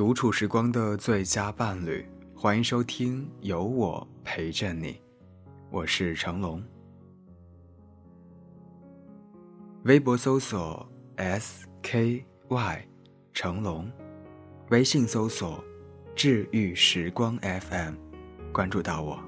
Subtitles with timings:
[0.00, 4.92] 独处时光的最佳伴侣，欢迎收听《有我陪着你》，
[5.70, 6.64] 我是成龙。
[9.82, 12.80] 微博搜索 SKY
[13.34, 13.92] 成龙，
[14.70, 15.62] 微信搜索
[16.16, 17.94] 治愈时光 FM，
[18.54, 19.22] 关注到我。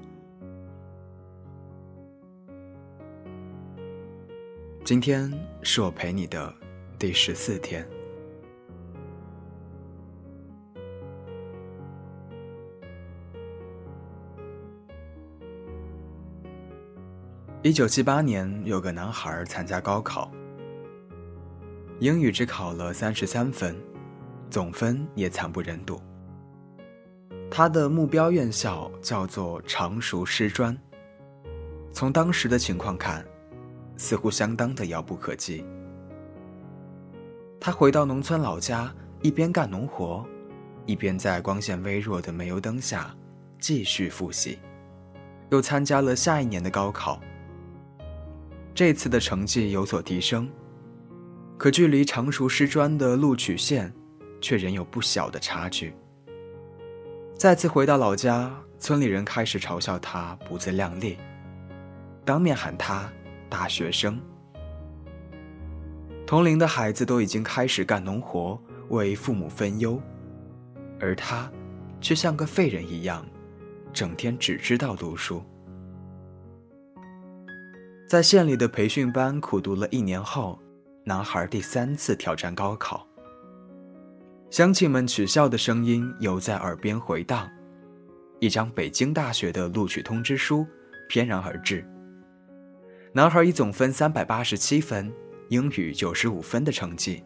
[4.83, 5.31] 今天
[5.61, 6.51] 是我陪你的
[6.97, 7.87] 第十四天。
[17.63, 20.29] 一九七八年，有个男孩参加高考，
[21.99, 23.73] 英语只考了三十三分，
[24.49, 25.97] 总分也惨不忍睹。
[27.49, 30.77] 他的目标院校叫做常熟师专，
[31.93, 33.25] 从当时的情况看，
[33.95, 35.65] 似乎相当的遥不可及。
[37.61, 40.27] 他回到农村老家，一边干农活，
[40.85, 43.15] 一边在光线微弱的煤油灯下
[43.57, 44.59] 继续复习，
[45.49, 47.21] 又参加了下一年的高考。
[48.75, 50.49] 这次的成绩有所提升，
[51.59, 53.93] 可距离常熟师专的录取线，
[54.41, 55.93] 却仍有不小的差距。
[57.37, 61.17] 再次回到老家，村里人开始嘲笑他不自量力，
[62.25, 63.07] 当面喊他
[63.47, 64.19] “大学生”。
[66.25, 70.01] 同龄的孩子都已经开始干农活，为父母分忧，
[70.99, 71.47] 而他，
[72.01, 73.23] 却像个废人一样，
[73.93, 75.43] 整天只知道读书。
[78.13, 80.59] 在县里的培训班苦读了一年后，
[81.03, 83.07] 男孩第三次挑战高考。
[84.51, 87.49] 乡亲们取笑的声音犹在耳边回荡，
[88.39, 90.63] 一张北京大学的录取通知书
[91.09, 91.83] 翩然而至。
[93.13, 95.11] 男孩以总分三百八十七分、
[95.49, 97.23] 英语九十五分的成绩，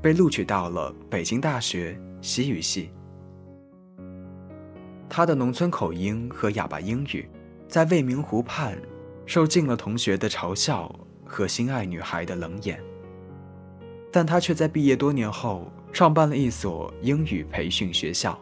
[0.00, 2.90] 被录取到了北京大学西语系。
[5.10, 7.28] 他的农村口音和哑巴英语，
[7.68, 8.80] 在未名湖畔。
[9.24, 10.94] 受尽了同学的嘲笑
[11.24, 12.82] 和心爱女孩的冷眼，
[14.10, 18.38] 但他却在毕业多年后创办了一所英语培训学校，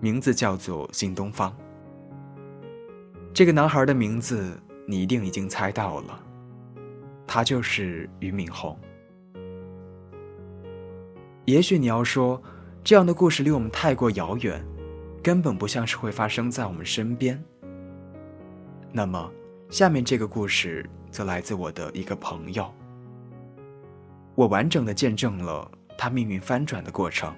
[0.00, 1.54] 名字叫做新东方。
[3.32, 6.20] 这个男孩的名字你一定已经猜到了，
[7.26, 8.76] 他就是俞敏洪。
[11.44, 12.42] 也许你要说，
[12.82, 14.64] 这样的故事离我们太过遥远，
[15.22, 17.40] 根本不像是会发生在我们身边。
[18.90, 19.30] 那么。
[19.68, 22.72] 下面这个故事则来自我的一个朋友。
[24.34, 27.34] 我完整的见证了他命运翻转的过程。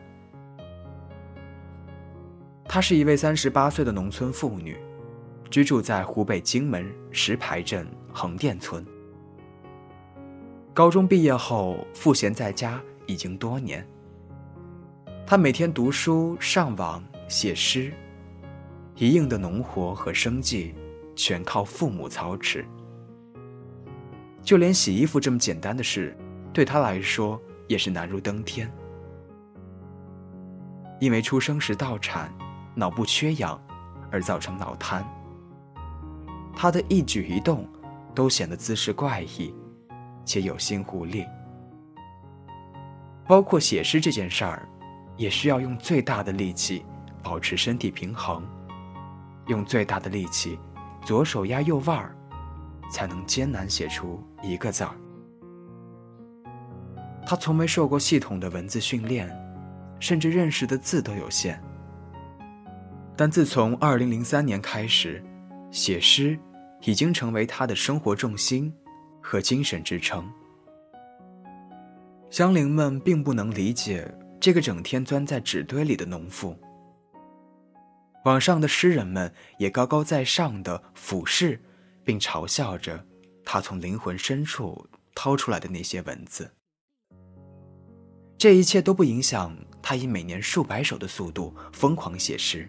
[2.65, 4.77] 她是一位三十八岁的农村妇女，
[5.51, 8.85] 居住在湖北荆门石牌镇横店村。
[10.75, 13.87] 高中毕业后赋闲在家已经多年。
[15.27, 17.91] 她每天读书、上网、写诗，
[18.97, 20.75] 一应的农活和生计。
[21.19, 22.65] 全靠父母操持，
[24.41, 26.17] 就连洗衣服这么简单的事，
[26.53, 28.71] 对他来说也是难如登天。
[31.01, 32.33] 因为出生时倒产，
[32.73, 33.61] 脑部缺氧，
[34.13, 35.05] 而造成脑瘫。
[36.55, 37.69] 他的一举一动
[38.15, 39.53] 都显得姿势怪异，
[40.25, 41.27] 且有心无力。
[43.27, 44.69] 包括写诗这件事儿，
[45.17, 46.87] 也需要用最大的力气
[47.25, 48.41] 保持身体平衡，
[49.49, 50.57] 用最大的力气。
[51.05, 52.15] 左手压右腕儿，
[52.91, 54.95] 才能艰难写出一个字儿。
[57.27, 59.29] 他从没受过系统的文字训练，
[60.01, 61.63] 甚至认识的字都有限。
[63.17, 65.23] 但自从2003年开始，
[65.71, 66.39] 写诗
[66.85, 68.73] 已经成为他的生活重心
[69.21, 70.27] 和精神支撑。
[72.31, 74.07] 乡邻们并不能理解
[74.39, 76.57] 这个整天钻在纸堆里的农妇。
[78.25, 81.61] 网上的诗人们也高高在上的俯视，
[82.05, 83.05] 并嘲笑着
[83.45, 86.51] 他从灵魂深处掏出来的那些文字。
[88.37, 92.69] 这一切都不影响他以每年数百首的速度疯狂写诗。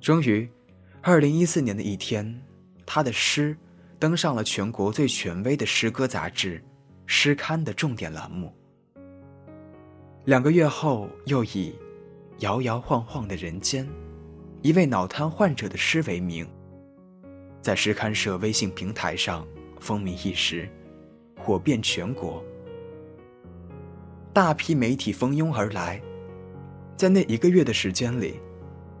[0.00, 0.48] 终于，
[1.02, 2.40] 二零一四年的一天，
[2.86, 3.56] 他的诗
[3.98, 6.58] 登上了全国最权威的诗歌杂志
[7.06, 8.54] 《诗刊》的重点栏目。
[10.26, 11.74] 两个月后，又以。
[12.38, 13.88] 摇摇晃晃的人间，
[14.62, 16.46] 一位脑瘫患者的诗为名，
[17.60, 19.44] 在诗刊社微信平台上
[19.80, 20.68] 风靡一时，
[21.36, 22.44] 火遍全国。
[24.32, 26.00] 大批媒体蜂拥而来，
[26.96, 28.38] 在那一个月的时间里，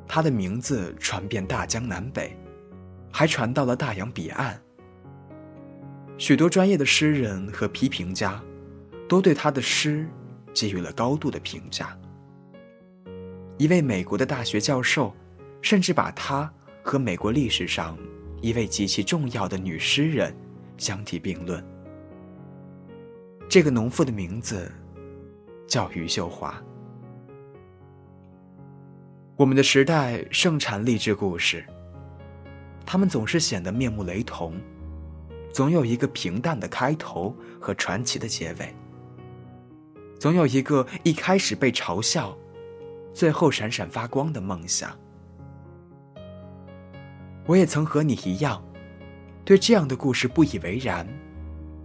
[0.08, 2.36] 他的名字传遍大江南北，
[3.12, 4.60] 还传到了大洋彼岸。
[6.16, 8.42] 许多专业的诗人和批评家，
[9.08, 10.08] 都对他的诗
[10.52, 11.96] 给予了高度的评价。
[13.58, 15.12] 一位美国的大学教授，
[15.60, 16.50] 甚至把他
[16.80, 17.98] 和美国历史上
[18.40, 20.32] 一位极其重要的女诗人
[20.76, 21.62] 相提并论。
[23.48, 24.70] 这个农妇的名字
[25.66, 26.62] 叫余秀华。
[29.36, 31.64] 我们的时代盛产励志故事，
[32.86, 34.54] 他们总是显得面目雷同，
[35.52, 38.72] 总有一个平淡的开头和传奇的结尾，
[40.20, 42.36] 总有一个一开始被嘲笑，
[43.12, 44.96] 最后闪闪发光的梦想。
[47.46, 48.62] 我也曾和你一样，
[49.44, 51.06] 对这样的故事不以为然，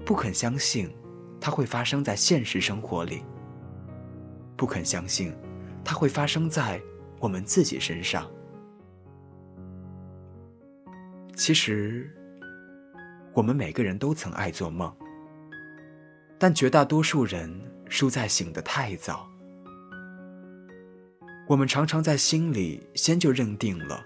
[0.05, 0.93] 不肯相信。
[1.45, 3.21] 它会发生在现实生活里。
[4.55, 5.35] 不肯相信，
[5.83, 6.81] 它会发生在
[7.19, 8.31] 我们自己身上。
[11.35, 12.09] 其实，
[13.33, 14.89] 我们每个人都曾爱做梦，
[16.39, 17.53] 但绝大多数人
[17.89, 19.27] 输在醒得太早。
[21.53, 24.03] 我们常常在心里先就认定了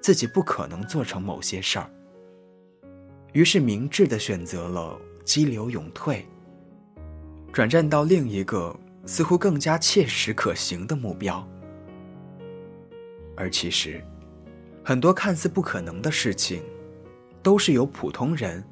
[0.00, 1.90] 自己不可能做成某些事儿，
[3.32, 6.24] 于是明智的选择了激流勇退。
[7.52, 8.72] 转战到另一个
[9.06, 11.44] 似乎更加切实可行的目标，
[13.36, 14.00] 而其实，
[14.84, 16.62] 很多看似不可能的事情，
[17.42, 18.62] 都是由普通人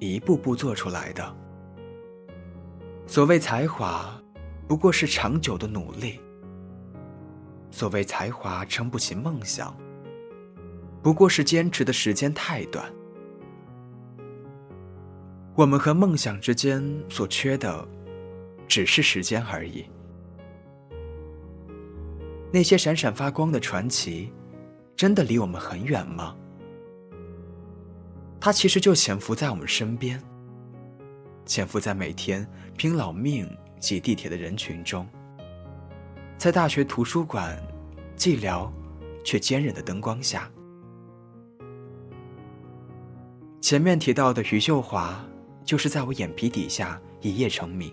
[0.00, 1.36] 一步步做出来的。
[3.06, 4.20] 所谓才华，
[4.66, 6.20] 不过是长久的努力；
[7.70, 9.76] 所谓才华撑不起梦想，
[11.02, 12.90] 不过是坚持的时间太短。
[15.54, 17.86] 我们和梦想之间所缺的。
[18.68, 19.86] 只是时间而已。
[22.52, 24.30] 那些闪闪发光的传奇，
[24.94, 26.36] 真的离我们很远吗？
[28.38, 30.22] 它其实就潜伏在我们身边，
[31.46, 33.50] 潜伏在每天拼老命
[33.80, 35.08] 挤地铁的人群中，
[36.38, 37.60] 在大学图书馆
[38.16, 38.70] 寂寥
[39.24, 40.48] 却坚韧的灯光下。
[43.60, 45.20] 前面提到的余秀华，
[45.64, 47.92] 就是在我眼皮底下一夜成名。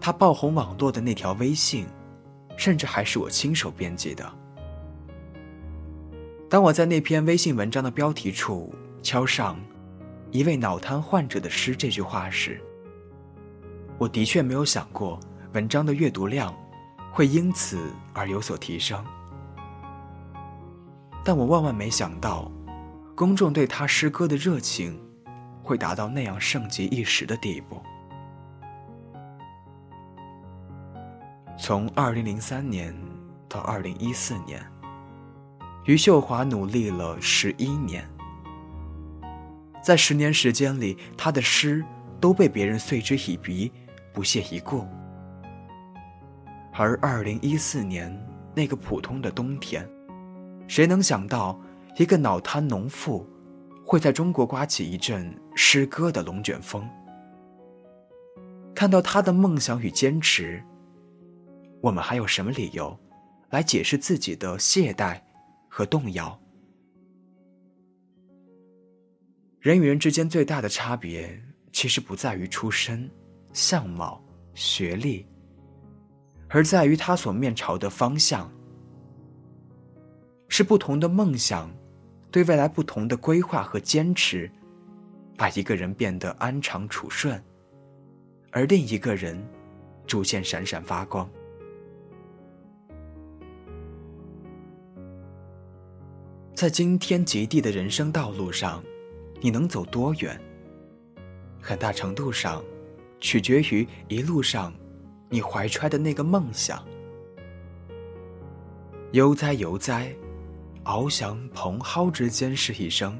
[0.00, 1.84] 他爆红网络的那条微信，
[2.56, 4.32] 甚至还是我亲手编辑的。
[6.48, 9.58] 当我在那篇微信文章的标题处敲上
[10.30, 12.60] “一位脑瘫患者的诗”这句话时，
[13.98, 15.18] 我的确没有想过
[15.54, 16.54] 文章的阅读量
[17.14, 17.78] 会因此
[18.12, 19.02] 而有所提升。
[21.24, 22.50] 但我万万没想到，
[23.14, 25.00] 公众对他诗歌的热情
[25.62, 27.80] 会达到那样盛极一时的地步。
[31.56, 32.92] 从二零零三年
[33.48, 34.60] 到二零一四年，
[35.84, 38.04] 余秀华努力了十一年。
[39.80, 41.84] 在十年时间里，他的诗
[42.20, 43.70] 都被别人嗤之以鼻、
[44.12, 44.84] 不屑一顾。
[46.76, 48.12] 而二零一四年
[48.52, 49.88] 那个普通的冬天，
[50.66, 51.60] 谁能想到
[51.96, 53.24] 一个脑瘫农妇
[53.86, 56.84] 会在中国刮起一阵诗歌的龙卷风？
[58.74, 60.60] 看到他的梦想与坚持。
[61.80, 62.98] 我们还有什么理由
[63.50, 65.20] 来解释自己的懈怠
[65.68, 66.36] 和动摇？
[69.60, 71.40] 人与人之间最大的差别，
[71.70, 73.08] 其实不在于出身、
[73.52, 74.20] 相貌、
[74.54, 75.24] 学历，
[76.54, 78.48] 而在于他所面朝的方向。
[80.48, 81.68] 是不同的梦想，
[82.30, 84.48] 对未来不同的规划和坚持，
[85.36, 87.42] 把一个人变得安常处顺，
[88.52, 89.36] 而另一个人
[90.06, 91.28] 逐渐闪闪发光。
[96.54, 98.80] 在惊天极地的人生道路上，
[99.40, 100.40] 你能走多远？
[101.60, 102.62] 很大程度上，
[103.18, 104.72] 取决于一路上
[105.28, 106.84] 你怀揣的那个梦想。
[109.12, 110.14] 悠哉悠哉，
[110.84, 113.12] 翱翔蓬蒿之间是一生；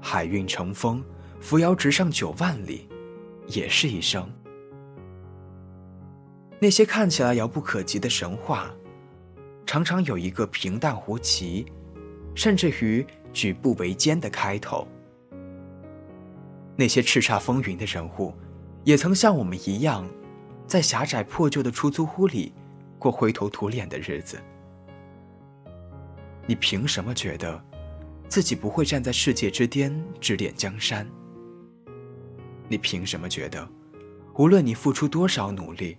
[0.00, 1.04] 海运乘风，
[1.40, 2.88] 扶摇直上九万里，
[3.46, 4.28] 也是一生。
[6.58, 8.70] 那些看起来遥不可及的神话。
[9.64, 11.64] 常常有一个平淡无奇，
[12.34, 14.86] 甚至于举步维艰的开头。
[16.76, 18.34] 那些叱咤风云的人物，
[18.84, 20.06] 也曾像我们一样，
[20.72, 22.50] 在狭窄破旧的出租屋里
[22.98, 24.40] 过灰头土脸的日子。
[26.46, 27.62] 你凭什么觉得
[28.26, 31.06] 自己不会站在世界之巅指点江山？
[32.68, 33.68] 你凭什么觉得，
[34.38, 35.98] 无论你付出多少努力，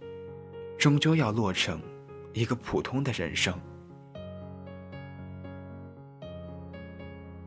[0.76, 1.80] 终究要落成？
[2.34, 3.54] 一个普通的人生，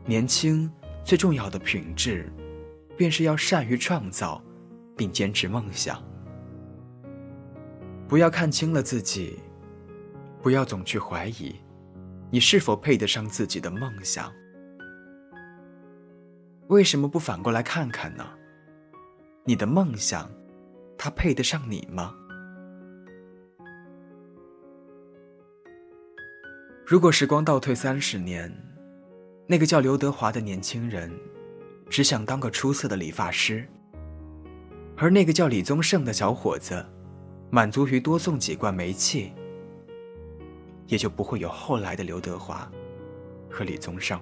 [0.05, 0.71] 年轻
[1.03, 2.31] 最重要的品质，
[2.95, 4.41] 便是要善于创造，
[4.95, 6.01] 并坚持梦想。
[8.07, 9.37] 不要看清了自己，
[10.41, 11.53] 不要总去怀疑，
[12.31, 14.31] 你是否配得上自己的梦想。
[16.67, 18.25] 为什么不反过来看看呢？
[19.43, 20.29] 你的梦想，
[20.97, 22.15] 它配得上你吗？
[26.85, 28.49] 如果时光倒退三十年，
[29.45, 31.11] 那个叫刘德华的年轻人，
[31.89, 33.63] 只想当个出色的理发师；
[34.95, 36.85] 而那个叫李宗盛的小伙子，
[37.49, 39.31] 满足于多送几罐煤气，
[40.87, 42.69] 也就不会有后来的刘德华
[43.49, 44.19] 和李宗盛。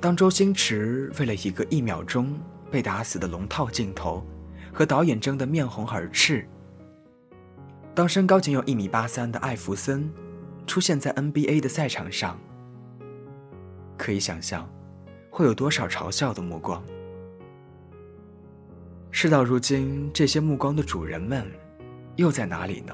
[0.00, 2.38] 当周星驰为了一个一秒钟
[2.70, 4.24] 被打死的龙套镜头，
[4.72, 6.44] 和导演争得面红耳赤；
[7.94, 10.10] 当身高仅有一米八三的艾弗森
[10.66, 12.38] 出现在 NBA 的赛场上，
[13.96, 14.70] 可以想象
[15.30, 16.82] 会有多少嘲笑的目光。
[19.18, 21.50] 事到如今，这些目光的主人们
[22.16, 22.92] 又在哪里呢？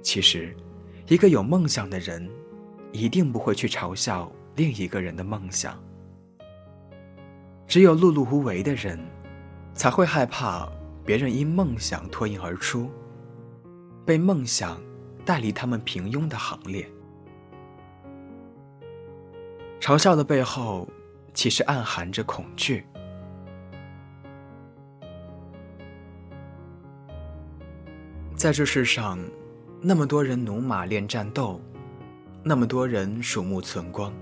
[0.00, 0.56] 其实，
[1.08, 2.30] 一个有梦想的人。
[2.92, 5.82] 一定不会去嘲笑另一个人的梦想。
[7.66, 9.00] 只有碌碌无为的人，
[9.72, 10.70] 才会害怕
[11.04, 12.90] 别人因梦想脱颖而出，
[14.04, 14.80] 被梦想
[15.24, 16.88] 带离他们平庸的行列。
[19.80, 20.86] 嘲笑的背后，
[21.34, 22.84] 其实暗含着恐惧。
[28.42, 29.20] 在这世上，
[29.80, 31.60] 那么多人努马练战斗。
[32.42, 34.12] 那么多人鼠目寸光，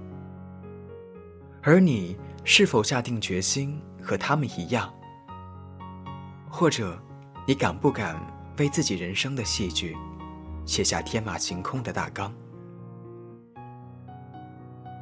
[1.62, 4.92] 而你是否下定决心和他们一样？
[6.50, 7.02] 或者，
[7.46, 8.14] 你敢不敢
[8.58, 9.96] 为自己人生的戏剧
[10.66, 12.30] 写下天马行空的大纲？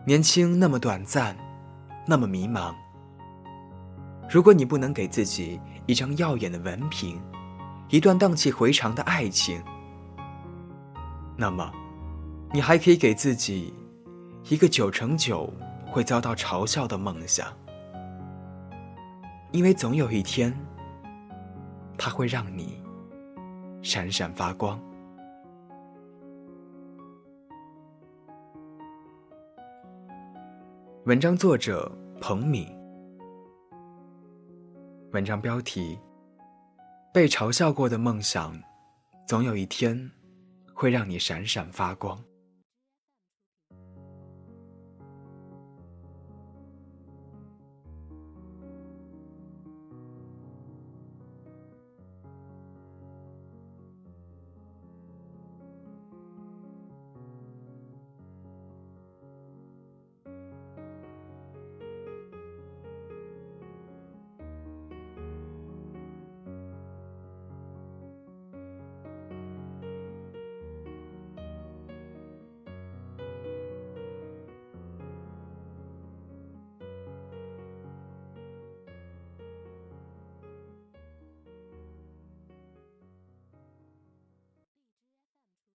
[0.07, 1.37] 年轻那么短暂，
[2.07, 2.73] 那么迷茫。
[4.31, 7.21] 如果你不能给自己一张耀眼的文凭，
[7.89, 9.63] 一段荡气回肠的爱情，
[11.37, 11.73] 那么。
[12.51, 13.75] 你还可以给自己
[14.49, 15.53] 一个九成九
[15.87, 17.47] 会遭到嘲笑的梦想，
[19.53, 20.51] 因为总有一天，
[21.99, 22.83] 它会让你
[23.83, 24.81] 闪闪发光。
[31.05, 32.67] 文章作者彭敏，
[35.13, 35.99] 文章标题：
[37.19, 38.57] 被嘲笑过的梦想，
[39.27, 40.09] 总有一天
[40.73, 42.17] 会让你闪闪发光。